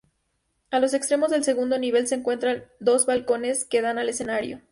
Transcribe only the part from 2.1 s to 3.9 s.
encuentran dos balcones que